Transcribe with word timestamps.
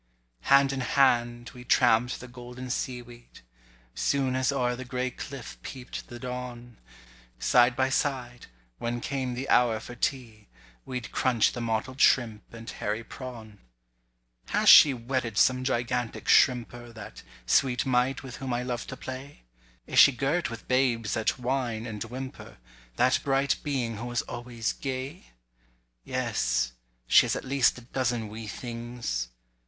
Hand 0.49 0.73
in 0.73 0.79
hand 0.81 1.51
we 1.53 1.63
tramp'd 1.63 2.19
the 2.19 2.27
golden 2.27 2.71
seaweed, 2.71 3.41
Soon 3.93 4.35
as 4.35 4.51
o'er 4.51 4.75
the 4.75 4.83
gray 4.83 5.11
cliff 5.11 5.59
peep'd 5.61 6.07
the 6.09 6.17
dawn: 6.17 6.79
Side 7.37 7.75
by 7.75 7.89
side, 7.89 8.47
when 8.79 8.99
came 8.99 9.35
the 9.35 9.47
hour 9.47 9.79
for 9.79 9.93
tea, 9.93 10.47
we'd 10.87 11.11
Crunch 11.11 11.51
the 11.51 11.61
mottled 11.61 12.01
shrimp 12.01 12.51
and 12.51 12.67
hairy 12.67 13.03
prawn:— 13.03 13.59
Has 14.47 14.69
she 14.69 14.91
wedded 14.91 15.37
some 15.37 15.63
gigantic 15.63 16.27
shrimper, 16.27 16.91
That 16.91 17.21
sweet 17.45 17.85
mite 17.85 18.23
with 18.23 18.37
whom 18.37 18.55
I 18.55 18.63
loved 18.63 18.89
to 18.89 18.97
play? 18.97 19.43
Is 19.85 19.99
she 19.99 20.11
girt 20.11 20.49
with 20.49 20.67
babes 20.67 21.13
that 21.13 21.37
whine 21.37 21.85
and 21.85 22.03
whimper, 22.05 22.57
That 22.95 23.19
bright 23.23 23.57
being 23.61 23.97
who 23.97 24.05
was 24.07 24.23
always 24.23 24.73
gay? 24.73 25.25
Yes—she 26.03 27.21
has 27.23 27.35
at 27.35 27.45
least 27.45 27.77
a 27.77 27.81
dozen 27.81 28.29
wee 28.29 28.47
things! 28.47 29.27